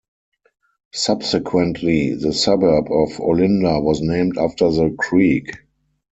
Subsequently 0.95 2.15
the 2.15 2.33
suburb 2.33 2.85
of 2.89 3.19
Olinda 3.19 3.79
was 3.83 4.01
named 4.01 4.35
after 4.35 4.71
the 4.71 4.95
creek. 4.97 5.51